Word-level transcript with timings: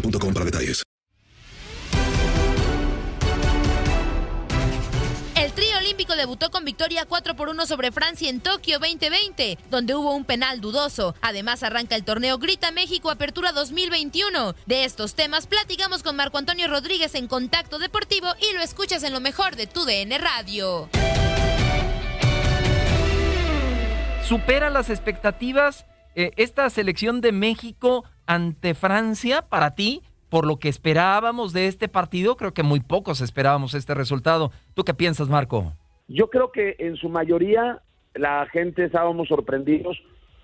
boostmobile.com 0.00 0.34
para 0.34 0.44
detalles. 0.44 0.82
El 5.34 5.52
trío 5.52 5.78
olímpico 5.78 6.16
debutó 6.16 6.50
con 6.50 6.64
victoria 6.64 7.04
4 7.06 7.36
por 7.36 7.48
1 7.50 7.66
sobre 7.66 7.92
Francia 7.92 8.30
en 8.30 8.40
Tokio 8.40 8.78
2020, 8.78 9.58
donde 9.70 9.94
hubo 9.94 10.14
un 10.14 10.24
penal 10.24 10.60
dudoso. 10.60 11.14
Además, 11.20 11.62
arranca 11.62 11.94
el 11.94 12.04
torneo 12.04 12.38
Grita 12.38 12.70
México 12.72 13.10
Apertura 13.10 13.52
2021. 13.52 14.54
De 14.66 14.84
estos 14.84 15.14
temas 15.14 15.46
platicamos 15.46 16.02
con 16.02 16.16
Marco 16.16 16.38
Antonio 16.38 16.68
Rodríguez 16.68 17.14
en 17.14 17.28
Contacto 17.28 17.78
Deportivo 17.78 18.28
y 18.40 18.54
lo 18.54 18.62
escuchas 18.62 19.02
en 19.02 19.12
lo 19.12 19.20
mejor 19.20 19.56
de 19.56 19.66
tu 19.66 19.84
DN 19.84 20.18
Radio. 20.18 20.88
¿Supera 24.26 24.70
las 24.70 24.90
expectativas 24.90 25.84
eh, 26.18 26.32
esta 26.36 26.68
selección 26.70 27.20
de 27.20 27.30
México 27.30 28.04
ante 28.26 28.74
Francia 28.74 29.42
para 29.42 29.74
ti? 29.74 30.02
Por 30.28 30.46
lo 30.46 30.56
que 30.56 30.68
esperábamos 30.68 31.52
de 31.52 31.68
este 31.68 31.88
partido, 31.88 32.36
creo 32.36 32.52
que 32.52 32.62
muy 32.62 32.80
pocos 32.80 33.20
esperábamos 33.20 33.74
este 33.74 33.94
resultado. 33.94 34.50
¿Tú 34.74 34.84
qué 34.84 34.92
piensas, 34.92 35.28
Marco? 35.28 35.72
Yo 36.08 36.30
creo 36.30 36.50
que 36.50 36.76
en 36.78 36.96
su 36.96 37.08
mayoría 37.08 37.80
la 38.14 38.46
gente 38.46 38.84
estábamos 38.84 39.28
sorprendidos 39.28 39.96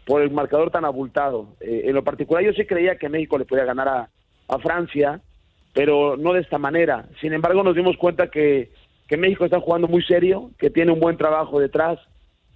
por 0.06 0.22
el 0.22 0.30
marcador 0.30 0.70
tan 0.70 0.84
abultado. 0.84 1.48
Eh, 1.60 1.82
en 1.86 1.94
lo 1.94 2.04
particular 2.04 2.44
yo 2.44 2.52
sí 2.52 2.64
creía 2.64 2.96
que 2.96 3.08
México 3.08 3.38
le 3.38 3.44
podía 3.44 3.64
ganar 3.64 3.88
a, 3.88 4.08
Francia, 4.62 5.22
pero 5.72 6.18
no 6.18 6.34
de 6.34 6.40
esta 6.42 6.58
manera. 6.58 7.06
Sin 7.22 7.32
embargo 7.32 7.62
nos 7.62 7.74
dimos 7.74 7.96
cuenta 7.96 8.30
que, 8.30 8.70
que 9.08 9.16
México 9.16 9.46
está 9.46 9.60
jugando 9.60 9.88
muy 9.88 10.02
serio, 10.02 10.50
que 10.58 10.68
tiene 10.68 10.92
un 10.92 11.00
buen 11.00 11.16
trabajo 11.16 11.58
detrás, 11.58 11.98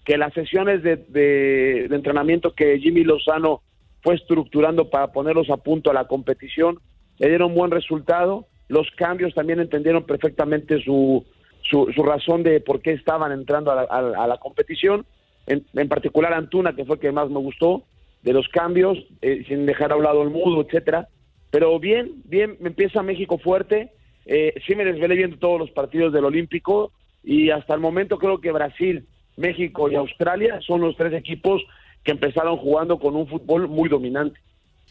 que 0.04 0.18
las 0.18 0.34
sesiones 0.34 0.82
de, 0.82 0.96
de 0.96 1.86
entrenamiento 1.90 2.52
que 2.52 2.78
Jimmy 2.80 3.02
Lozano 3.02 3.62
fue 4.02 4.14
estructurando 4.14 4.90
para 4.90 5.12
ponerlos 5.12 5.50
a 5.50 5.56
punto 5.56 5.90
a 5.90 5.94
la 5.94 6.06
competición, 6.06 6.78
le 7.18 7.28
dieron 7.28 7.54
buen 7.54 7.70
resultado. 7.70 8.46
Los 8.68 8.90
cambios 8.92 9.34
también 9.34 9.60
entendieron 9.60 10.04
perfectamente 10.04 10.82
su, 10.82 11.24
su, 11.62 11.92
su 11.94 12.02
razón 12.02 12.42
de 12.42 12.60
por 12.60 12.80
qué 12.80 12.92
estaban 12.92 13.32
entrando 13.32 13.72
a 13.72 14.26
la, 14.26 14.38
competición. 14.38 15.06
En, 15.46 15.64
en, 15.74 15.88
particular 15.88 16.32
Antuna, 16.34 16.74
que 16.74 16.84
fue 16.84 16.96
el 16.96 17.00
que 17.00 17.12
más 17.12 17.30
me 17.30 17.38
gustó, 17.38 17.84
de 18.22 18.32
los 18.32 18.48
cambios, 18.48 18.98
eh, 19.22 19.44
sin 19.46 19.66
dejar 19.66 19.92
a 19.92 19.96
un 19.96 20.02
lado 20.02 20.22
el 20.22 20.30
mudo, 20.30 20.62
etcétera. 20.62 21.08
Pero 21.50 21.78
bien, 21.78 22.22
bien, 22.24 22.56
empieza 22.60 23.02
México 23.02 23.38
fuerte. 23.38 23.92
Eh, 24.26 24.54
sí 24.66 24.74
me 24.74 24.84
desvelé 24.84 25.14
viendo 25.14 25.38
todos 25.38 25.60
los 25.60 25.70
partidos 25.70 26.12
del 26.12 26.24
Olímpico 26.24 26.92
y 27.22 27.50
hasta 27.50 27.74
el 27.74 27.80
momento 27.80 28.18
creo 28.18 28.40
que 28.40 28.50
Brasil, 28.50 29.06
México 29.36 29.88
y 29.88 29.94
Australia 29.94 30.60
son 30.66 30.80
los 30.80 30.96
tres 30.96 31.12
equipos 31.12 31.62
que 32.06 32.12
empezaron 32.12 32.56
jugando 32.56 32.98
con 32.98 33.16
un 33.16 33.26
fútbol 33.26 33.68
muy 33.68 33.88
dominante. 33.88 34.38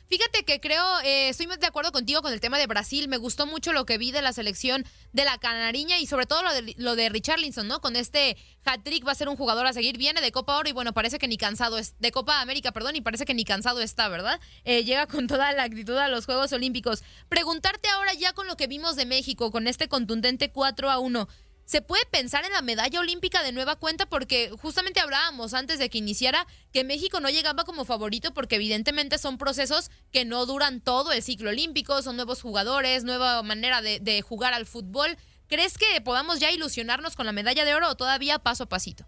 Fíjate 0.07 0.43
que 0.43 0.59
creo, 0.59 0.83
eh, 1.03 1.29
estoy 1.29 1.47
de 1.47 1.65
acuerdo 1.65 1.91
contigo 1.91 2.21
con 2.21 2.31
el 2.31 2.39
tema 2.39 2.59
de 2.59 2.67
Brasil. 2.67 3.07
Me 3.07 3.17
gustó 3.17 3.47
mucho 3.47 3.73
lo 3.73 3.85
que 3.85 3.97
vi 3.97 4.11
de 4.11 4.21
la 4.21 4.33
selección 4.33 4.85
de 5.13 5.25
la 5.25 5.39
Canariña 5.39 5.97
y 5.97 6.05
sobre 6.05 6.27
todo 6.27 6.43
lo 6.43 6.53
de, 6.53 6.75
lo 6.77 6.95
de 6.95 7.09
Richarlison, 7.09 7.67
¿no? 7.67 7.81
Con 7.81 7.95
este 7.95 8.37
hat-trick 8.65 9.07
va 9.07 9.13
a 9.13 9.15
ser 9.15 9.29
un 9.29 9.35
jugador 9.35 9.65
a 9.65 9.73
seguir. 9.73 9.97
Viene 9.97 10.21
de 10.21 10.31
Copa 10.31 10.57
Oro 10.57 10.69
y 10.69 10.73
bueno, 10.73 10.93
parece 10.93 11.17
que 11.17 11.27
ni 11.27 11.37
cansado 11.37 11.79
es, 11.79 11.99
de 11.99 12.11
Copa 12.11 12.39
América, 12.41 12.71
perdón, 12.71 12.95
y 12.95 13.01
parece 13.01 13.25
que 13.25 13.33
ni 13.33 13.45
cansado 13.45 13.81
está, 13.81 14.07
¿verdad? 14.07 14.39
Eh, 14.63 14.83
llega 14.83 15.07
con 15.07 15.25
toda 15.25 15.51
la 15.53 15.63
actitud 15.63 15.97
a 15.97 16.07
los 16.07 16.25
Juegos 16.25 16.53
Olímpicos. 16.53 17.03
Preguntarte 17.27 17.89
ahora 17.89 18.13
ya 18.13 18.33
con 18.33 18.45
lo 18.45 18.57
que 18.57 18.67
vimos 18.67 18.95
de 18.95 19.07
México, 19.07 19.49
con 19.49 19.67
este 19.67 19.87
contundente 19.87 20.51
4 20.51 20.91
a 20.91 20.99
1. 20.99 21.27
¿Se 21.65 21.81
puede 21.81 22.03
pensar 22.11 22.45
en 22.45 22.51
la 22.51 22.61
medalla 22.61 22.99
olímpica 22.99 23.41
de 23.41 23.51
nueva 23.51 23.75
cuenta? 23.75 24.05
Porque 24.05 24.49
justamente 24.61 24.99
hablábamos 24.99 25.55
antes 25.55 25.79
de 25.79 25.89
que 25.89 25.97
iniciara 25.97 26.45
que 26.71 26.83
México 26.83 27.19
no 27.19 27.29
llegaba 27.29 27.63
como 27.63 27.85
favorito 27.85 28.35
porque 28.35 28.57
evidentemente 28.57 29.17
son 29.17 29.39
procesos 29.39 29.89
que 30.13 30.25
no 30.25 30.45
duran 30.45 30.79
todo 30.79 31.11
el 31.11 31.23
ciclo 31.23 31.49
olímpico, 31.49 32.03
son 32.03 32.17
nuevos 32.17 32.43
jugadores, 32.43 33.03
nueva 33.03 33.41
manera 33.41 33.81
de, 33.81 33.99
de 33.99 34.21
jugar 34.21 34.53
al 34.53 34.67
fútbol. 34.67 35.17
¿Crees 35.47 35.79
que 35.79 35.99
podamos 36.01 36.39
ya 36.39 36.51
ilusionarnos 36.51 37.15
con 37.15 37.25
la 37.25 37.31
medalla 37.31 37.65
de 37.65 37.73
oro 37.73 37.89
o 37.89 37.95
todavía 37.95 38.37
paso 38.37 38.65
a 38.65 38.69
pasito? 38.69 39.05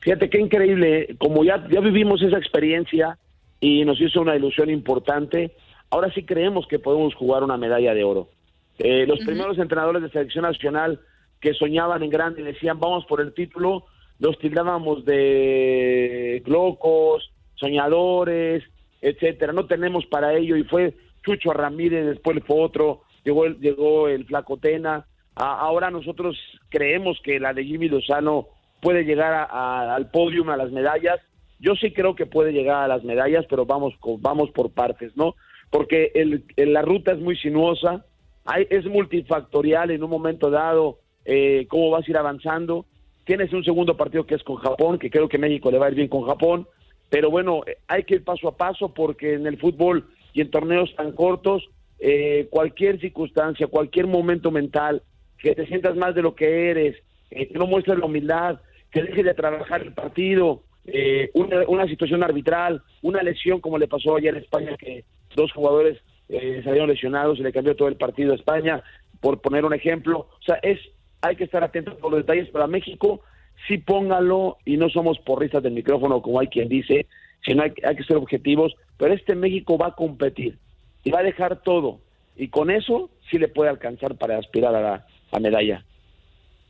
Fíjate 0.00 0.30
qué 0.30 0.38
increíble, 0.38 1.16
como 1.18 1.42
ya, 1.42 1.66
ya 1.68 1.80
vivimos 1.80 2.22
esa 2.22 2.38
experiencia 2.38 3.18
y 3.58 3.84
nos 3.84 4.00
hizo 4.00 4.20
una 4.20 4.36
ilusión 4.36 4.70
importante, 4.70 5.56
ahora 5.90 6.12
sí 6.14 6.24
creemos 6.24 6.68
que 6.68 6.78
podemos 6.78 7.12
jugar 7.16 7.42
una 7.42 7.56
medalla 7.56 7.92
de 7.92 8.04
oro. 8.04 8.30
Eh, 8.78 9.04
los 9.04 9.18
uh 9.18 9.22
-huh. 9.22 9.26
primeros 9.26 9.58
entrenadores 9.58 10.02
de 10.02 10.10
selección 10.10 10.44
nacional 10.44 11.00
que 11.40 11.54
soñaban 11.54 12.02
en 12.02 12.10
grande 12.10 12.42
y 12.42 12.44
decían 12.44 12.80
vamos 12.80 13.04
por 13.06 13.20
el 13.20 13.32
título, 13.34 13.84
los 14.18 14.38
tildábamos 14.38 15.04
de 15.04 16.42
locos, 16.46 17.32
soñadores, 17.54 18.64
etcétera. 19.00 19.52
No 19.52 19.66
tenemos 19.66 20.06
para 20.06 20.34
ello 20.34 20.56
y 20.56 20.64
fue 20.64 20.94
Chucho 21.24 21.52
Ramírez, 21.52 22.06
después 22.06 22.38
fue 22.46 22.60
otro, 22.60 23.02
llegó 23.24 23.44
el, 23.44 23.58
llegó 23.60 24.08
el 24.08 24.24
Flacotena. 24.26 25.06
Ahora 25.34 25.90
nosotros 25.90 26.36
creemos 26.68 27.20
que 27.22 27.38
la 27.38 27.52
de 27.52 27.64
Jimmy 27.64 27.88
Lozano 27.88 28.48
puede 28.80 29.04
llegar 29.04 29.32
a, 29.34 29.94
al 29.94 30.10
podio, 30.10 30.50
a 30.50 30.56
las 30.56 30.72
medallas. 30.72 31.20
Yo 31.60 31.74
sí 31.74 31.92
creo 31.92 32.14
que 32.14 32.26
puede 32.26 32.52
llegar 32.52 32.82
a 32.82 32.88
las 32.88 33.04
medallas, 33.04 33.44
pero 33.48 33.66
vamos, 33.66 33.94
vamos 34.20 34.50
por 34.50 34.70
partes, 34.72 35.16
¿no? 35.16 35.34
Porque 35.70 36.10
el, 36.14 36.44
la 36.56 36.82
ruta 36.82 37.12
es 37.12 37.18
muy 37.18 37.36
sinuosa, 37.36 38.04
hay, 38.44 38.66
es 38.70 38.86
multifactorial 38.86 39.90
en 39.90 40.02
un 40.02 40.10
momento 40.10 40.50
dado 40.50 40.98
eh, 41.28 41.66
cómo 41.68 41.90
vas 41.90 42.08
a 42.08 42.10
ir 42.10 42.16
avanzando. 42.16 42.86
Tienes 43.24 43.52
un 43.52 43.62
segundo 43.62 43.96
partido 43.96 44.24
que 44.24 44.34
es 44.34 44.42
con 44.42 44.56
Japón, 44.56 44.98
que 44.98 45.10
creo 45.10 45.28
que 45.28 45.36
México 45.36 45.70
le 45.70 45.78
va 45.78 45.86
a 45.86 45.90
ir 45.90 45.94
bien 45.94 46.08
con 46.08 46.26
Japón, 46.26 46.66
pero 47.10 47.30
bueno, 47.30 47.60
hay 47.86 48.04
que 48.04 48.14
ir 48.14 48.24
paso 48.24 48.48
a 48.48 48.56
paso 48.56 48.94
porque 48.94 49.34
en 49.34 49.46
el 49.46 49.58
fútbol 49.58 50.08
y 50.32 50.40
en 50.40 50.50
torneos 50.50 50.94
tan 50.96 51.12
cortos 51.12 51.68
eh, 51.98 52.48
cualquier 52.50 52.98
circunstancia, 52.98 53.66
cualquier 53.66 54.06
momento 54.06 54.50
mental, 54.50 55.02
que 55.38 55.54
te 55.54 55.66
sientas 55.66 55.96
más 55.96 56.14
de 56.14 56.22
lo 56.22 56.34
que 56.34 56.70
eres, 56.70 56.96
eh, 57.30 57.48
que 57.48 57.58
no 57.58 57.66
muestres 57.66 57.98
la 57.98 58.06
humildad, 58.06 58.60
que 58.90 59.02
dejes 59.02 59.24
de 59.24 59.34
trabajar 59.34 59.82
el 59.82 59.92
partido, 59.92 60.62
eh, 60.86 61.30
una, 61.34 61.68
una, 61.68 61.86
situación 61.86 62.22
arbitral, 62.22 62.82
una 63.02 63.22
lesión 63.22 63.60
como 63.60 63.76
le 63.76 63.88
pasó 63.88 64.16
ayer 64.16 64.34
en 64.34 64.42
España, 64.42 64.76
que 64.78 65.04
dos 65.36 65.52
jugadores 65.52 65.98
eh, 66.28 66.60
salieron 66.64 66.88
lesionados 66.88 67.38
y 67.38 67.42
le 67.42 67.52
cambió 67.52 67.76
todo 67.76 67.88
el 67.88 67.96
partido 67.96 68.32
a 68.32 68.36
España, 68.36 68.82
por 69.20 69.40
poner 69.40 69.64
un 69.64 69.74
ejemplo. 69.74 70.20
O 70.20 70.42
sea, 70.44 70.56
es 70.62 70.78
hay 71.20 71.36
que 71.36 71.44
estar 71.44 71.62
atentos 71.64 71.94
por 71.96 72.10
los 72.10 72.20
detalles, 72.20 72.48
para 72.50 72.66
México 72.66 73.20
sí 73.66 73.78
póngalo 73.78 74.58
y 74.64 74.76
no 74.76 74.88
somos 74.88 75.18
porristas 75.18 75.62
del 75.62 75.72
micrófono 75.72 76.22
como 76.22 76.40
hay 76.40 76.46
quien 76.46 76.68
dice, 76.68 77.06
sino 77.44 77.62
hay, 77.62 77.72
hay 77.84 77.96
que 77.96 78.04
ser 78.04 78.16
objetivos, 78.16 78.74
pero 78.96 79.14
este 79.14 79.34
México 79.34 79.76
va 79.76 79.88
a 79.88 79.94
competir 79.94 80.58
y 81.02 81.10
va 81.10 81.20
a 81.20 81.24
dejar 81.24 81.62
todo 81.62 82.00
y 82.36 82.48
con 82.48 82.70
eso 82.70 83.10
sí 83.30 83.38
le 83.38 83.48
puede 83.48 83.70
alcanzar 83.70 84.16
para 84.16 84.38
aspirar 84.38 84.74
a 84.74 85.04
la 85.32 85.40
medalla. 85.40 85.84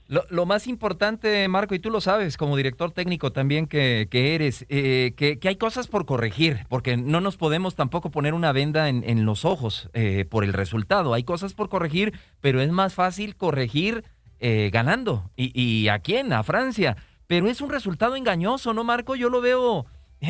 Lo, 0.08 0.46
más 0.46 0.66
importante, 0.68 1.46
Marco, 1.48 1.74
y 1.74 1.80
tú 1.80 1.90
lo 1.90 2.00
sabes 2.00 2.38
como 2.38 2.56
director 2.56 2.92
técnico 2.92 3.30
también 3.30 3.66
que, 3.66 4.08
que 4.10 4.34
eres, 4.34 4.64
eh, 4.70 5.12
que, 5.14 5.38
hay 5.46 5.56
cosas 5.56 5.86
por 5.86 6.06
corregir, 6.06 6.60
porque 6.70 6.96
no 6.96 7.20
nos 7.20 7.36
podemos 7.36 7.74
tampoco 7.74 8.10
poner 8.10 8.32
una 8.32 8.52
venda 8.52 8.88
en, 8.88 9.26
los 9.26 9.44
ojos 9.44 9.90
eh, 9.92 10.24
por 10.24 10.44
el 10.44 10.54
resultado. 10.54 11.12
Hay 11.12 11.24
cosas 11.24 11.52
por 11.52 11.68
corregir, 11.68 12.14
pero 12.40 12.62
es 12.62 12.70
más 12.70 12.94
fácil 12.94 13.36
corregir 13.36 14.02
eh, 14.40 14.70
ganando. 14.72 15.30
¿Y, 15.36 15.52
¿Y 15.60 15.88
a 15.88 15.98
quién? 16.00 16.32
A 16.32 16.42
Francia. 16.42 16.96
Pero 17.26 17.48
es 17.48 17.60
un 17.60 17.70
resultado 17.70 18.16
engañoso, 18.16 18.72
¿no, 18.72 18.84
Marco? 18.84 19.16
Yo 19.16 19.30
lo 19.30 19.40
veo 19.40 19.86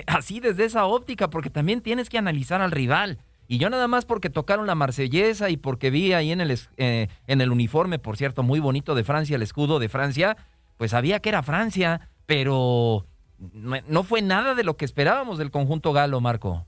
así 0.07 0.41
desde 0.41 0.65
esa 0.65 0.87
óptica, 0.87 1.31
porque 1.31 1.51
también 1.51 1.81
tienes 1.81 2.09
que 2.09 2.19
analizar 2.19 2.61
al 2.61 2.71
rival. 2.71 3.19
Y 3.47 3.59
yo 3.59 3.71
nada 3.71 3.89
más 3.89 4.05
porque 4.05 4.29
tocaron 4.29 4.67
la 4.67 4.75
marsellesa 4.75 5.49
y 5.49 5.57
porque 5.57 5.91
vi 5.91 6.13
ahí 6.13 6.33
en 6.33 6.43
el, 6.43 6.59
eh, 6.77 7.09
en 7.27 7.41
el 7.41 7.51
uniforme, 7.51 7.99
por 7.99 8.19
cierto, 8.19 8.43
muy 8.43 8.61
bonito 8.61 8.95
de 8.95 9.05
Francia, 9.05 9.37
el 9.37 9.43
escudo 9.43 9.79
de 9.79 9.89
Francia, 9.89 10.37
pues 10.77 10.91
sabía 10.91 11.21
que 11.21 11.31
era 11.31 11.43
Francia, 11.43 12.11
pero 12.27 13.07
no 13.39 14.03
fue 14.03 14.21
nada 14.21 14.55
de 14.55 14.65
lo 14.65 14.77
que 14.77 14.85
esperábamos 14.85 15.39
del 15.39 15.51
conjunto 15.51 15.95
galo, 15.95 16.21
Marco. 16.21 16.67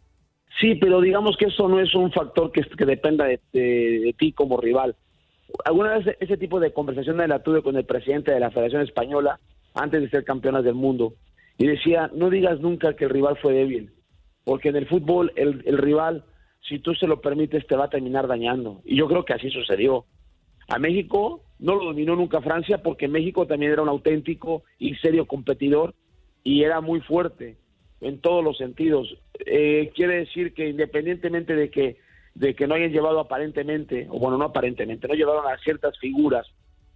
Sí, 0.58 0.74
pero 0.76 1.00
digamos 1.00 1.36
que 1.36 1.46
eso 1.46 1.68
no 1.68 1.80
es 1.80 1.94
un 1.94 2.12
factor 2.12 2.50
que, 2.50 2.62
que 2.62 2.84
dependa 2.86 3.26
de, 3.26 4.14
ti 4.18 4.32
como 4.32 4.58
rival. 4.58 4.96
Alguna 5.64 5.98
vez 5.98 6.16
ese 6.20 6.36
tipo 6.36 6.60
de 6.60 6.72
conversación 6.72 7.16
la 7.16 7.42
tuve 7.42 7.62
con 7.62 7.76
el 7.76 7.84
presidente 7.84 8.32
de 8.32 8.40
la 8.40 8.50
Federación 8.50 8.82
Española 8.82 9.38
antes 9.74 10.00
de 10.00 10.10
ser 10.10 10.24
campeonas 10.24 10.64
del 10.64 10.74
mundo 10.74 11.14
y 11.58 11.66
decía, 11.66 12.10
no 12.14 12.30
digas 12.30 12.60
nunca 12.60 12.94
que 12.94 13.04
el 13.04 13.10
rival 13.10 13.36
fue 13.40 13.52
débil, 13.52 13.92
porque 14.44 14.70
en 14.70 14.76
el 14.76 14.88
fútbol 14.88 15.32
el, 15.36 15.62
el 15.66 15.78
rival 15.78 16.24
si 16.68 16.78
tú 16.78 16.94
se 16.94 17.06
lo 17.06 17.20
permites, 17.20 17.66
te 17.66 17.76
va 17.76 17.86
a 17.86 17.90
terminar 17.90 18.26
dañando. 18.26 18.80
Y 18.84 18.96
yo 18.96 19.08
creo 19.08 19.24
que 19.24 19.32
así 19.32 19.50
sucedió. 19.50 20.04
A 20.68 20.78
México 20.78 21.42
no 21.58 21.74
lo 21.74 21.86
dominó 21.86 22.14
nunca 22.14 22.40
Francia 22.40 22.82
porque 22.82 23.08
México 23.08 23.46
también 23.46 23.72
era 23.72 23.82
un 23.82 23.88
auténtico 23.88 24.62
y 24.78 24.94
serio 24.96 25.26
competidor 25.26 25.94
y 26.44 26.62
era 26.62 26.80
muy 26.80 27.00
fuerte 27.00 27.56
en 28.00 28.20
todos 28.20 28.44
los 28.44 28.56
sentidos. 28.56 29.18
Eh, 29.46 29.90
quiere 29.94 30.18
decir 30.18 30.54
que 30.54 30.68
independientemente 30.68 31.56
de 31.56 31.70
que 31.70 31.96
de 32.34 32.54
que 32.54 32.66
no 32.66 32.74
hayan 32.74 32.92
llevado 32.92 33.20
aparentemente, 33.20 34.06
o 34.10 34.18
bueno, 34.18 34.38
no 34.38 34.46
aparentemente, 34.46 35.08
no 35.08 35.14
llevaron 35.14 35.46
a 35.46 35.58
ciertas 35.58 35.98
figuras 35.98 36.46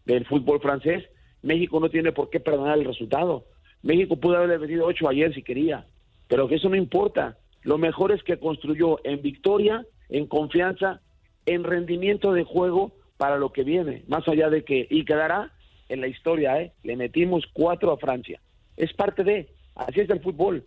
del 0.04 0.26
fútbol 0.26 0.60
francés, 0.60 1.04
México 1.42 1.78
no 1.80 1.90
tiene 1.90 2.12
por 2.12 2.30
qué 2.30 2.40
perdonar 2.40 2.78
el 2.78 2.86
resultado. 2.86 3.44
México 3.82 4.16
pudo 4.16 4.36
haberle 4.36 4.58
metido 4.58 4.86
ocho 4.86 5.08
ayer 5.08 5.34
si 5.34 5.42
quería, 5.42 5.86
pero 6.26 6.48
que 6.48 6.54
eso 6.54 6.68
no 6.68 6.76
importa. 6.76 7.36
Lo 7.62 7.78
mejor 7.78 8.12
es 8.12 8.22
que 8.22 8.38
construyó 8.38 8.98
en 9.04 9.20
victoria, 9.20 9.84
en 10.08 10.26
confianza, 10.26 11.00
en 11.46 11.64
rendimiento 11.64 12.32
de 12.32 12.44
juego 12.44 12.92
para 13.16 13.36
lo 13.36 13.52
que 13.52 13.62
viene, 13.62 14.04
más 14.08 14.26
allá 14.26 14.48
de 14.50 14.64
que, 14.64 14.86
y 14.90 15.04
quedará 15.04 15.52
en 15.88 16.00
la 16.00 16.08
historia, 16.08 16.60
¿eh? 16.60 16.72
le 16.82 16.96
metimos 16.96 17.44
cuatro 17.52 17.92
a 17.92 17.98
Francia. 17.98 18.40
Es 18.76 18.92
parte 18.94 19.22
de, 19.22 19.48
así 19.74 20.00
es 20.00 20.10
el 20.10 20.20
fútbol. 20.20 20.64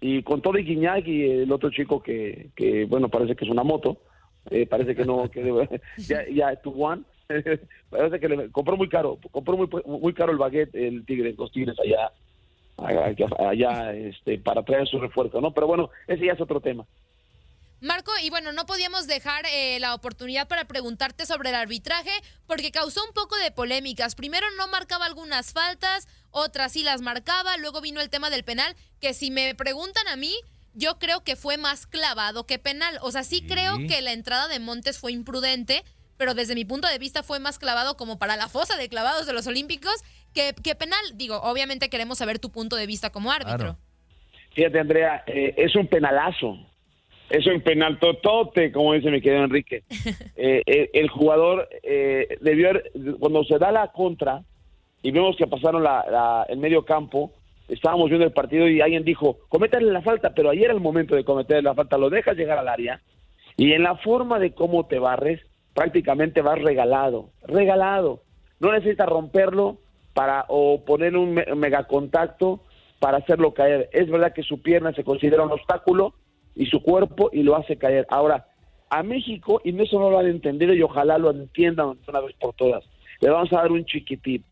Y 0.00 0.22
con 0.22 0.40
todo 0.40 0.58
y 0.58 0.64
Guiñac 0.64 1.06
y 1.06 1.24
el 1.24 1.52
otro 1.52 1.70
chico 1.70 2.02
que, 2.02 2.50
que 2.56 2.86
bueno, 2.86 3.08
parece 3.08 3.36
que 3.36 3.44
es 3.44 3.50
una 3.50 3.64
moto, 3.64 3.98
eh, 4.50 4.66
parece 4.66 4.94
que 4.94 5.04
no, 5.04 5.30
que 5.30 5.80
ya, 5.98 6.24
ya 6.28 6.58
Juan, 6.64 7.04
parece 7.90 8.20
que 8.20 8.28
le 8.28 8.50
compró 8.50 8.76
muy 8.76 8.88
caro, 8.88 9.18
compró 9.30 9.56
muy, 9.56 9.68
muy 9.84 10.14
caro 10.14 10.32
el 10.32 10.38
baguette, 10.38 10.74
el 10.74 11.04
Tigre, 11.04 11.34
los 11.36 11.52
Tigres 11.52 11.78
allá 11.78 12.10
allá 12.82 13.92
este, 13.92 14.38
para 14.38 14.62
traer 14.62 14.88
su 14.88 14.98
refuerzo, 14.98 15.40
¿no? 15.40 15.52
Pero 15.52 15.66
bueno, 15.66 15.90
ese 16.06 16.26
ya 16.26 16.32
es 16.32 16.40
otro 16.40 16.60
tema. 16.60 16.86
Marco, 17.80 18.12
y 18.22 18.28
bueno, 18.28 18.52
no 18.52 18.66
podíamos 18.66 19.06
dejar 19.06 19.46
eh, 19.46 19.80
la 19.80 19.94
oportunidad 19.94 20.48
para 20.48 20.66
preguntarte 20.66 21.24
sobre 21.24 21.48
el 21.48 21.54
arbitraje 21.54 22.10
porque 22.46 22.70
causó 22.70 23.02
un 23.06 23.14
poco 23.14 23.36
de 23.36 23.50
polémicas. 23.52 24.14
Primero 24.14 24.46
no 24.58 24.68
marcaba 24.68 25.06
algunas 25.06 25.54
faltas, 25.54 26.06
otras 26.30 26.72
sí 26.72 26.82
las 26.82 27.00
marcaba, 27.00 27.56
luego 27.56 27.80
vino 27.80 28.02
el 28.02 28.10
tema 28.10 28.28
del 28.28 28.44
penal, 28.44 28.76
que 29.00 29.14
si 29.14 29.30
me 29.30 29.54
preguntan 29.54 30.08
a 30.08 30.16
mí, 30.16 30.34
yo 30.74 30.98
creo 30.98 31.22
que 31.24 31.36
fue 31.36 31.56
más 31.56 31.86
clavado 31.86 32.46
que 32.46 32.58
penal. 32.58 32.98
O 33.02 33.10
sea, 33.10 33.22
sí 33.22 33.42
creo 33.46 33.78
que 33.88 34.02
la 34.02 34.12
entrada 34.12 34.48
de 34.48 34.60
Montes 34.60 34.98
fue 34.98 35.12
imprudente, 35.12 35.82
pero 36.16 36.34
desde 36.34 36.54
mi 36.54 36.64
punto 36.64 36.88
de 36.88 36.98
vista 36.98 37.22
fue 37.22 37.40
más 37.40 37.58
clavado 37.58 37.96
como 37.96 38.18
para 38.18 38.36
la 38.36 38.48
fosa 38.48 38.76
de 38.76 38.88
clavados 38.88 39.26
de 39.26 39.32
los 39.32 39.46
Olímpicos 39.46 39.94
que, 40.34 40.74
penal. 40.74 41.00
Digo, 41.14 41.40
obviamente 41.42 41.88
queremos 41.88 42.18
saber 42.18 42.38
tu 42.38 42.50
punto 42.50 42.76
de 42.76 42.86
vista 42.86 43.10
como 43.10 43.32
árbitro. 43.32 43.76
Fíjate, 44.52 44.80
Andrea, 44.80 45.22
eh, 45.26 45.54
es 45.56 45.74
un 45.76 45.86
penalazo. 45.86 46.58
Es 47.28 47.46
un 47.46 47.60
penal 47.60 47.98
totote, 48.00 48.72
como 48.72 48.92
dice 48.94 49.10
mi 49.10 49.20
querido 49.20 49.44
Enrique. 49.44 49.84
Eh, 50.42 50.62
eh, 50.64 50.90
el 50.94 51.10
jugador 51.10 51.68
debió 52.40 52.70
haber, 52.70 52.90
cuando 53.18 53.44
se 53.44 53.58
da 53.58 53.70
la 53.70 53.88
contra 53.92 54.42
y 55.02 55.10
vemos 55.10 55.36
que 55.36 55.46
pasaron 55.46 55.82
la, 55.82 56.46
el 56.48 56.56
medio 56.56 56.82
campo, 56.86 57.34
estábamos 57.70 58.08
viendo 58.08 58.26
el 58.26 58.32
partido 58.32 58.68
y 58.68 58.80
alguien 58.80 59.04
dijo, 59.04 59.38
cométale 59.48 59.90
la 59.90 60.02
falta, 60.02 60.34
pero 60.34 60.50
ayer 60.50 60.64
era 60.64 60.74
el 60.74 60.80
momento 60.80 61.14
de 61.14 61.24
cometer 61.24 61.62
la 61.62 61.74
falta, 61.74 61.96
lo 61.96 62.10
dejas 62.10 62.36
llegar 62.36 62.58
al 62.58 62.68
área 62.68 63.00
y 63.56 63.72
en 63.72 63.82
la 63.82 63.96
forma 63.96 64.38
de 64.38 64.52
cómo 64.52 64.86
te 64.86 64.98
barres, 64.98 65.40
prácticamente 65.74 66.42
vas 66.42 66.60
regalado, 66.60 67.30
regalado. 67.42 68.22
No 68.58 68.72
necesitas 68.72 69.08
romperlo 69.08 69.78
para 70.14 70.44
o 70.48 70.84
poner 70.84 71.16
un 71.16 71.34
megacontacto 71.56 72.60
para 72.98 73.18
hacerlo 73.18 73.54
caer. 73.54 73.88
Es 73.92 74.10
verdad 74.10 74.32
que 74.34 74.42
su 74.42 74.60
pierna 74.62 74.92
se 74.92 75.04
considera 75.04 75.42
un 75.42 75.52
obstáculo 75.52 76.14
y 76.54 76.66
su 76.66 76.82
cuerpo 76.82 77.30
y 77.32 77.42
lo 77.42 77.56
hace 77.56 77.78
caer. 77.78 78.06
Ahora, 78.10 78.46
a 78.90 79.02
México, 79.02 79.60
y 79.64 79.80
eso 79.80 79.98
no 79.98 80.10
lo 80.10 80.18
han 80.18 80.26
entendido 80.26 80.74
y 80.74 80.82
ojalá 80.82 81.16
lo 81.16 81.30
entiendan 81.30 81.98
una 82.06 82.20
vez 82.20 82.34
por 82.40 82.54
todas, 82.54 82.84
le 83.20 83.30
vamos 83.30 83.52
a 83.52 83.56
dar 83.56 83.72
un 83.72 83.84
chiquitín. 83.84 84.44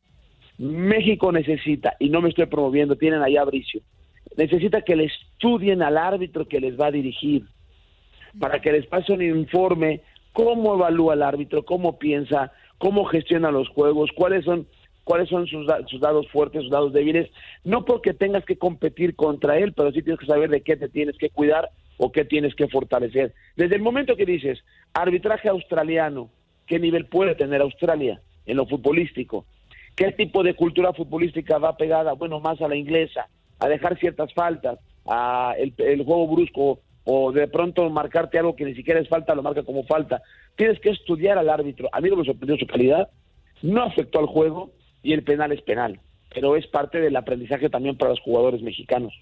México 0.59 1.31
necesita, 1.31 1.95
y 1.99 2.09
no 2.11 2.21
me 2.21 2.29
estoy 2.29 2.47
promoviendo, 2.47 2.97
tienen 2.97 3.23
allá 3.23 3.43
a 3.43 3.47
Bricio, 3.47 3.81
necesita 4.37 4.83
que 4.83 4.97
le 4.97 5.05
estudien 5.05 5.83
al 5.83 5.97
árbitro 5.97 6.49
que 6.49 6.61
les 6.61 6.79
va 6.79 6.87
a 6.87 6.93
dirigir, 6.93 7.45
para 8.39 8.61
que 8.61 8.73
les 8.73 8.87
pase 8.87 9.13
un 9.13 9.23
informe 9.23 10.03
cómo 10.33 10.75
evalúa 10.75 11.15
el 11.15 11.23
árbitro, 11.23 11.65
cómo 11.65 11.99
piensa, 11.99 12.53
cómo 12.79 13.05
gestiona 13.05 13.51
los 13.51 13.69
juegos, 13.69 14.11
cuáles 14.15 14.45
son 14.45 14.67
cuáles 15.05 15.31
son 15.31 15.47
sus, 15.47 15.67
sus, 15.87 16.01
dados 16.03 16.29
fuertes, 16.29 16.61
sus 16.61 16.71
dados 16.71 16.93
débiles, 16.93 17.31
no 17.65 17.87
porque 17.87 18.13
tengas 18.13 18.45
que 18.45 18.59
competir 18.59 19.17
contra 19.17 19.59
él, 19.59 19.73
pero 19.73 19.91
sí 19.91 20.03
tienes 20.03 20.21
que 20.21 20.27
saber 20.27 20.51
de 20.51 20.61
qué 20.61 20.77
te 20.77 20.91
tienes 20.91 21.17
que 21.17 21.31
cuidar 21.31 21.71
o 21.97 22.13
qué 22.13 22.27
tienes 22.27 22.55
que 22.55 22.69
fortalecer. 22.69 23.33
Desde 23.57 23.75
el 23.75 23.81
momento 23.81 24.17
que 24.17 24.27
dices 24.27 24.63
arbitraje 24.93 25.49
australiano, 25.49 26.29
¿qué 26.67 26.79
nivel 26.79 27.07
puede 27.07 27.35
tener 27.35 27.63
Australia 27.63 28.21
en 28.45 28.59
lo 28.59 28.67
futbolístico? 28.67 29.47
¿Qué 29.99 30.13
tipo 30.13 30.45
de 30.45 30.55
cultura 30.55 30.93
futbolística 30.93 31.59
va 31.59 31.77
pegada? 31.77 32.13
Bueno, 32.13 32.39
más 32.39 32.63
a 32.63 32.69
la 32.69 32.77
inglesa, 32.77 33.27
a 33.59 33.67
dejar 33.67 33.99
ciertas 33.99 34.33
faltas, 34.33 34.79
a 35.05 35.57
el, 35.59 36.05
juego 36.05 36.29
brusco 36.29 36.79
o 37.03 37.33
de 37.33 37.49
pronto 37.49 37.91
marcarte 37.91 38.39
algo 38.39 38.55
que 38.55 38.65
ni 38.65 38.77
siquiera 38.77 39.01
es 39.01 39.09
falta, 39.09 39.35
lo 39.35 39.43
marca 39.43 39.65
como 39.65 39.83
falta. 39.83 40.23
Tienes 40.55 40.79
que 40.79 40.91
estudiar 40.91 41.37
al 41.37 41.51
árbitro. 41.51 41.89
A 41.91 42.01
mí 42.01 42.11
no 42.11 42.15
me 42.15 42.25
sorprendió 42.25 42.57
su 42.57 42.69
calidad, 42.69 43.09
no 43.61 43.83
afectó 43.83 44.21
al 44.21 44.27
juego 44.27 44.71
y 45.03 45.15
el 45.15 45.25
penal 45.25 45.51
es 45.51 45.63
penal, 45.63 45.99
pero 46.33 46.55
es 46.55 46.69
parte 46.69 47.01
del 47.01 47.17
aprendizaje 47.17 47.69
también 47.69 47.99
para 47.99 48.13
los 48.13 48.21
jugadores 48.21 48.63
mexicanos. 48.63 49.13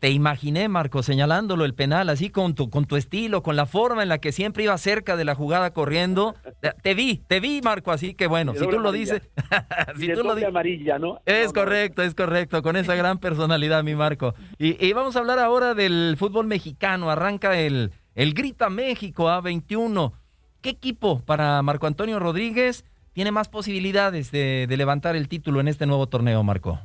Te 0.00 0.10
imaginé, 0.10 0.68
Marco, 0.68 1.02
señalándolo 1.02 1.66
el 1.66 1.74
penal, 1.74 2.08
así 2.08 2.30
con 2.30 2.54
tu, 2.54 2.70
con 2.70 2.86
tu 2.86 2.96
estilo, 2.96 3.42
con 3.42 3.54
la 3.54 3.66
forma 3.66 4.02
en 4.02 4.08
la 4.08 4.16
que 4.18 4.32
siempre 4.32 4.64
iba 4.64 4.76
cerca 4.78 5.14
de 5.14 5.26
la 5.26 5.34
jugada 5.34 5.72
corriendo. 5.72 6.34
Te 6.82 6.94
vi, 6.94 7.22
te 7.26 7.40
vi, 7.40 7.60
Marco, 7.62 7.92
así 7.92 8.14
que 8.14 8.26
bueno, 8.26 8.54
si 8.54 8.66
tú 8.66 8.78
lo 8.78 8.92
dices. 8.92 9.22
si 9.98 10.12
tú 10.12 10.22
lo 10.22 10.34
dices. 10.34 10.48
amarilla, 10.48 10.98
¿no? 10.98 11.20
Es 11.26 11.52
correcto, 11.52 12.02
es 12.02 12.14
correcto, 12.14 12.62
con 12.62 12.76
esa 12.76 12.94
gran 12.94 13.18
personalidad, 13.20 13.84
mi 13.84 13.94
Marco. 13.94 14.34
Y, 14.58 14.92
vamos 14.94 15.16
a 15.16 15.18
hablar 15.18 15.38
ahora 15.38 15.74
del 15.74 16.16
fútbol 16.18 16.46
mexicano. 16.46 17.10
Arranca 17.10 17.58
el, 17.58 17.92
el 18.14 18.32
Grita 18.34 18.70
México 18.70 19.28
A21. 19.28 20.12
¿Qué 20.62 20.70
equipo 20.70 21.20
para 21.20 21.60
Marco 21.62 21.86
Antonio 21.86 22.18
Rodríguez 22.18 22.84
tiene 23.12 23.32
más 23.32 23.48
posibilidades 23.48 24.30
de, 24.30 24.66
levantar 24.68 25.16
el 25.16 25.28
título 25.28 25.60
en 25.60 25.68
este 25.68 25.86
nuevo 25.86 26.06
torneo, 26.06 26.42
Marco? 26.42 26.78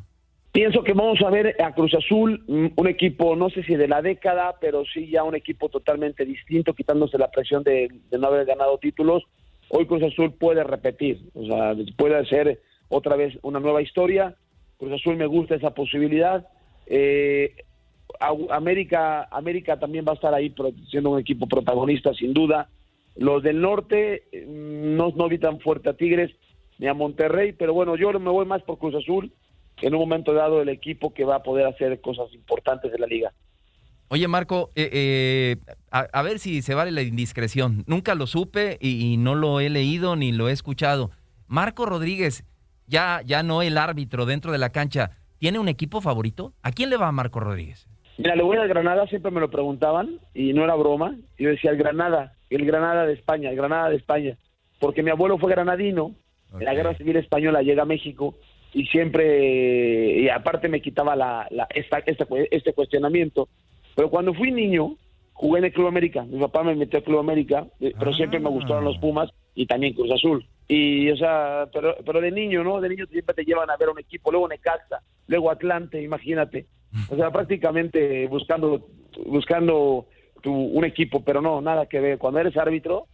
Pienso 0.56 0.84
que 0.84 0.94
vamos 0.94 1.22
a 1.22 1.30
ver 1.30 1.62
a 1.62 1.74
Cruz 1.74 1.94
Azul, 1.96 2.42
mm, 2.48 2.68
un 2.78 2.88
equipo, 2.88 3.36
no 3.36 3.50
sé 3.50 3.62
si 3.64 3.76
de 3.76 3.90
la 3.90 4.02
década, 4.02 4.56
pero 4.62 4.86
sí 4.86 5.10
ya 5.10 5.26
un 5.26 5.36
equipo 5.36 5.68
totalmente 5.68 6.24
distinto, 6.24 6.74
quitándose 6.74 7.18
la 7.18 7.30
presión 7.30 7.62
de, 7.62 7.90
no 8.18 8.28
haber 8.28 8.46
ganado 8.46 8.78
títulos. 8.78 9.24
Hoy 9.68 9.86
Cruz 9.86 10.04
Azul 10.04 10.32
puede 10.32 10.64
repetir, 10.64 11.20
o 11.34 11.44
sea, 11.46 11.76
puede 11.98 12.16
hacer 12.16 12.62
otra 12.88 13.18
vez 13.18 13.38
una 13.42 13.60
nueva 13.60 13.82
historia. 13.82 14.34
Cruz 14.78 14.94
Azul 14.94 15.18
me 15.18 15.26
gusta 15.26 15.56
esa 15.56 15.72
posibilidad. 15.72 16.48
Eh, 16.86 17.54
América, 18.50 19.28
América 19.32 19.78
también 19.78 20.06
va 20.08 20.14
a 20.14 20.16
estar 20.16 20.34
ahí 20.34 20.56
siendo 20.90 21.10
un 21.10 21.20
equipo 21.20 21.48
protagonista, 21.48 22.14
sin 22.14 22.34
duda. 22.34 22.70
Los 23.18 23.44
del 23.44 23.60
norte 23.60 24.24
eh, 24.32 24.46
no, 24.48 25.12
no 25.18 25.28
vi 25.28 25.38
tan 25.38 25.60
fuerte 25.60 25.90
a 25.90 25.98
Tigres 25.98 26.32
ni 26.78 26.88
a 26.88 26.94
Monterrey, 26.94 27.52
pero 27.52 27.74
bueno, 27.74 27.98
yo 27.98 28.18
me 28.22 28.32
voy 28.32 28.46
más 28.46 28.62
por 28.64 28.78
Cruz 28.78 28.96
Azul, 28.96 29.34
en 29.82 29.94
un 29.94 30.00
momento 30.00 30.34
dado 30.34 30.62
el 30.62 30.70
equipo 30.70 31.14
que 31.14 31.26
va 31.26 31.38
a 31.38 31.44
poder 31.44 31.66
hacer 31.66 32.00
cosas 32.02 32.34
importantes 32.34 32.92
de 32.92 33.00
la 33.00 33.08
liga. 33.08 33.34
Oye, 34.08 34.28
Marco, 34.28 34.72
eh, 34.76 34.90
eh, 34.92 35.56
a, 35.92 36.02
a 36.14 36.22
ver 36.22 36.40
si 36.40 36.62
se 36.62 36.76
vale 36.76 36.92
la 36.92 37.02
indiscreción. 37.02 37.84
Nunca 37.88 38.14
lo 38.14 38.28
supe 38.28 38.78
y, 38.80 39.14
y 39.14 39.18
no 39.18 39.34
lo 39.36 39.60
he 39.60 39.70
leído 39.70 40.16
ni 40.16 40.32
lo 40.32 40.48
he 40.48 40.52
escuchado. 40.52 41.10
Marco 41.48 41.86
Rodríguez, 41.86 42.46
ya, 42.88 43.22
ya 43.26 43.42
no 43.44 43.62
el 43.62 43.78
árbitro 43.78 44.26
dentro 44.26 44.52
de 44.52 44.60
la 44.60 44.70
cancha, 44.70 45.12
¿tiene 45.40 45.60
un 45.60 45.68
equipo 45.68 46.02
favorito? 46.02 46.54
¿A 46.62 46.72
quién 46.72 46.90
le 46.90 46.98
va 46.98 47.12
Marco 47.12 47.40
Rodríguez? 47.40 47.88
Mira, 48.18 48.36
le 48.36 48.44
voy 48.44 48.58
al 48.58 48.68
Granada, 48.68 49.08
siempre 49.08 49.32
me 49.32 49.42
lo 49.42 49.50
preguntaban 49.50 50.20
y 50.34 50.54
no 50.54 50.64
era 50.64 50.76
broma. 50.76 51.16
Yo 51.38 51.50
decía 51.50 51.72
el 51.72 51.78
Granada, 51.78 52.36
el 52.50 52.66
Granada 52.66 53.06
de 53.06 53.14
España, 53.14 53.50
el 53.50 53.56
Granada 53.56 53.90
de 53.90 53.98
España, 53.98 54.38
porque 54.80 55.04
mi 55.04 55.10
abuelo 55.10 55.38
fue 55.38 55.52
granadino, 55.52 56.16
en 56.54 56.64
la 56.64 56.74
Guerra 56.74 56.96
Civil 56.96 57.18
Española 57.18 57.62
llega 57.64 57.84
a 57.84 57.86
México 57.86 58.36
y 58.76 58.86
siempre, 58.88 60.20
y 60.22 60.30
aparte 60.30 60.68
me 60.68 60.82
quitaba 60.82 61.16
la, 61.16 61.48
la- 61.50 61.68
esta, 61.74 62.00
esta- 62.00 62.28
este 62.52 62.74
cuestionamiento. 62.74 63.48
Pero 63.96 64.10
cuando 64.10 64.34
fui 64.34 64.52
niño, 64.52 64.98
jugué 65.34 65.60
en 65.60 65.66
el 65.66 65.74
Club 65.74 65.88
América. 65.88 66.24
Mi 66.24 66.40
papá 66.40 66.64
me 66.64 66.76
metió 66.76 66.98
al 67.00 67.06
Club 67.06 67.20
América, 67.20 67.68
eh, 67.80 67.94
pero 67.98 68.14
siempre 68.14 68.40
me 68.40 68.50
gustaron 68.50 68.84
los 68.84 68.98
Pumas 68.98 69.30
y 69.56 69.66
también 69.66 69.94
Cruz 69.94 70.12
Azul. 70.12 70.46
Y, 70.68 71.10
o 71.10 71.16
sea, 71.18 71.70
pero, 71.72 71.96
pero 72.06 72.20
de 72.20 72.32
niño, 72.32 72.64
¿no? 72.64 72.82
De 72.82 72.90
niño 72.90 73.06
siempre 73.08 73.34
te 73.36 73.46
llevan 73.46 73.70
a 73.70 73.78
ver 73.78 73.90
un 73.90 74.00
equipo, 74.00 74.32
luego 74.32 74.48
Necaxa, 74.50 75.02
luego 75.28 75.50
Atlante, 75.52 76.02
imagínate. 76.02 76.66
O 77.10 77.16
sea, 77.16 77.32
prácticamente 77.32 78.28
buscando, 78.28 78.88
buscando 79.26 80.08
tu, 80.42 80.54
un 80.54 80.84
equipo, 80.86 81.24
pero 81.24 81.42
no, 81.42 81.62
nada 81.62 81.86
que 81.86 82.00
ver. 82.00 82.18
Cuando 82.18 82.40
eres 82.40 82.58
árbitro, 82.58 83.08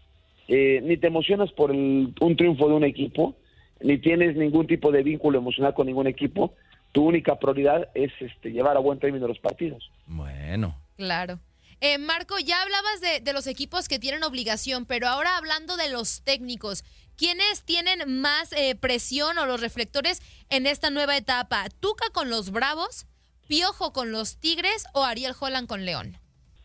eh, 0.48 0.82
ni 0.84 0.98
te 0.98 1.08
emocionas 1.08 1.52
por 1.52 1.72
el- 1.72 2.14
un 2.20 2.36
triunfo 2.36 2.68
de 2.68 2.74
un 2.76 2.84
equipo, 2.84 3.36
ni 3.84 3.98
tienes 3.98 4.36
ningún 4.36 4.68
tipo 4.68 4.92
de 4.92 5.04
vínculo 5.04 5.40
emocional 5.40 5.74
con 5.74 5.88
ningún 5.88 6.08
equipo. 6.08 6.54
Tu 6.92 7.04
única 7.04 7.40
prioridad 7.40 7.90
es 7.94 8.12
este, 8.20 8.52
llevar 8.52 8.76
a 8.76 8.80
buen 8.82 9.00
término 9.00 9.28
los 9.28 9.40
partidos. 9.40 9.90
Bueno. 10.08 10.76
Claro. 10.98 11.40
Eh, 11.80 11.98
Marco, 11.98 12.36
ya 12.38 12.62
hablabas 12.62 13.02
de, 13.02 13.22
de 13.22 13.34
los 13.34 13.48
equipos 13.48 13.88
que 13.88 13.98
tienen 13.98 14.24
obligación, 14.24 14.86
pero 14.86 15.08
ahora 15.08 15.38
hablando 15.38 15.78
de 15.78 15.90
los 15.90 16.22
técnicos, 16.24 16.84
¿quiénes 17.18 17.64
tienen 17.64 18.22
más 18.22 18.54
eh, 18.54 18.76
presión 18.76 19.38
o 19.38 19.46
los 19.46 19.62
reflectores 19.62 20.22
en 20.50 20.68
esta 20.68 20.90
nueva 20.90 21.18
etapa? 21.18 21.66
¿Tuca 21.80 22.06
con 22.14 22.30
los 22.30 22.52
Bravos, 22.52 23.08
Piojo 23.48 23.94
con 23.94 24.12
los 24.12 24.38
Tigres 24.38 24.86
o 24.94 25.04
Ariel 25.04 25.34
Holland 25.40 25.68
con 25.68 25.86
León? 25.86 26.18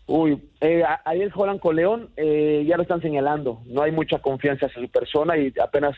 Uy, 0.06 0.40
eh, 0.60 0.84
Ariel 1.04 1.32
Holland 1.34 1.60
con 1.60 1.76
León 1.76 2.10
eh, 2.16 2.64
ya 2.66 2.76
lo 2.76 2.82
están 2.82 3.02
señalando. 3.02 3.62
No 3.66 3.82
hay 3.82 3.90
mucha 3.90 4.18
confianza 4.18 4.66
en 4.66 4.72
su 4.72 4.88
persona 4.90 5.36
y 5.36 5.52
apenas 5.60 5.96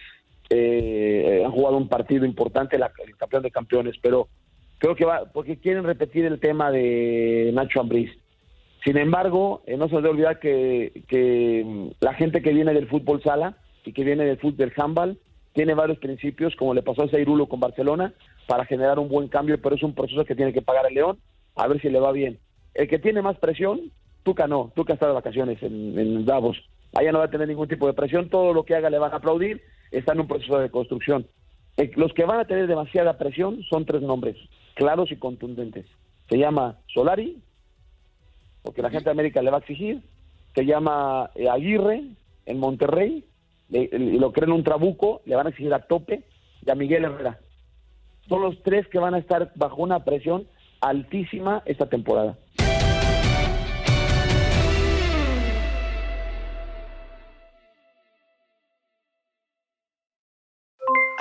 eh, 0.51 1.43
han 1.45 1.53
jugado 1.53 1.77
un 1.77 1.89
partido 1.89 2.25
importante, 2.25 2.79
la- 2.79 2.93
el 3.07 3.17
campeón 3.17 3.43
de 3.43 3.51
campeones, 3.51 3.97
pero 4.03 4.29
creo 4.79 4.95
que 4.97 5.05
va, 5.05 5.25
porque 5.33 5.59
quieren 5.59 5.85
repetir 5.85 6.25
el 6.25 6.41
tema 6.41 6.71
de 6.71 7.51
Nacho 7.55 7.81
Ambriz. 7.81 8.11
Sin 8.85 8.97
embargo, 8.97 9.63
eh, 9.67 9.77
no 9.77 9.89
se 9.89 9.97
debe 9.97 10.11
olvidar 10.11 10.39
que, 10.39 11.63
mm, 11.67 11.89
la 12.01 12.15
gente 12.15 12.41
que 12.43 12.53
viene 12.53 12.73
del 12.73 12.89
fútbol 12.89 13.23
sala 13.23 13.57
y 13.85 13.93
que 13.93 14.05
viene 14.05 14.25
del 14.25 14.39
fútbol 14.39 14.73
handball 14.77 15.19
tiene 15.53 15.75
varios 15.75 15.99
principios, 15.99 16.55
como 16.57 16.75
le 16.75 16.83
pasó 16.83 17.03
a 17.03 17.09
Seirulo 17.09 17.47
con 17.47 17.59
Barcelona, 17.61 18.15
para 18.47 18.65
generar 18.65 18.99
un 18.99 19.09
buen 19.09 19.29
cambio, 19.29 19.61
pero 19.61 19.75
es 19.75 19.83
un 19.83 19.95
proceso 19.95 20.25
que 20.25 20.37
tiene 20.37 20.53
que 20.53 20.63
pagar 20.63 20.87
el 20.87 20.95
León, 20.95 21.19
a 21.57 21.67
ver 21.67 21.81
si 21.81 21.89
le 21.91 21.99
va 21.99 22.13
bien. 22.13 22.39
El 22.75 22.87
que 22.89 22.99
tiene 22.99 23.21
más 23.21 23.37
presión, 23.39 23.91
Tuca 24.23 24.47
no, 24.47 24.73
Tuca 24.77 24.93
está 24.95 25.07
de 25.09 25.13
vacaciones 25.15 25.61
en, 25.63 25.99
en 25.99 26.25
Davos. 26.25 26.57
Allá 26.95 27.11
no 27.13 27.19
va 27.19 27.25
a 27.25 27.31
tener 27.31 27.49
ningún 27.49 27.69
tipo 27.69 27.87
de 27.87 27.93
presión, 27.95 28.29
todo 28.29 28.53
lo 28.55 28.65
que 28.65 28.77
haga 28.77 28.89
le 28.91 28.99
van 28.99 29.13
a 29.13 29.17
aplaudir, 29.17 29.61
está 29.91 30.13
en 30.13 30.21
un 30.21 30.27
proceso 30.29 30.59
de 30.59 30.71
construcción. 30.71 31.27
Eh, 31.77 31.91
Los 31.97 32.13
que 32.13 32.25
van 32.25 32.41
a 32.41 32.45
tener 32.45 32.67
demasiada 32.67 33.19
presión 33.19 33.63
son 33.71 33.85
tres 33.87 34.03
nombres, 34.03 34.37
claros 34.75 35.11
y 35.13 35.17
contundentes. 35.17 35.87
Se 36.29 36.37
llama 36.39 36.77
Solari, 36.93 37.41
porque 38.63 38.83
la 38.83 38.91
gente 38.91 39.05
de 39.05 39.11
América 39.13 39.43
le 39.43 39.51
va 39.51 39.59
a 39.59 39.61
exigir, 39.61 40.03
se 40.55 40.65
llama 40.67 41.31
eh, 41.35 41.49
Aguirre 41.49 42.03
en 42.47 42.59
Monterrey, 42.59 43.25
le- 43.71 43.89
le- 43.93 44.19
lo 44.19 44.33
creen 44.33 44.53
un 44.53 44.65
trabuco, 44.65 45.23
le 45.25 45.37
van 45.37 45.47
a 45.47 45.51
exigir 45.51 45.73
a 45.73 45.81
tope, 45.87 46.23
y 46.67 46.71
a 46.71 46.75
Miguel 46.75 47.05
Herrera. 47.05 47.39
Son 48.29 48.43
los 48.43 48.63
tres 48.63 48.87
que 48.89 48.99
van 48.99 49.15
a 49.15 49.19
estar 49.19 49.53
bajo 49.55 49.83
una 49.83 50.05
presión 50.05 50.47
altísima 50.81 51.63
esta 51.65 51.87
temporada. 51.89 52.37